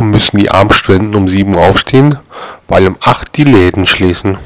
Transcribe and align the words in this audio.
Warum 0.00 0.12
müssen 0.12 0.38
die 0.38 0.50
Armstudenten 0.50 1.14
um 1.14 1.28
7 1.28 1.54
Uhr 1.54 1.60
aufstehen? 1.60 2.16
Weil 2.68 2.86
um 2.86 2.96
8 3.00 3.36
die 3.36 3.44
Läden 3.44 3.84
schließen. 3.84 4.38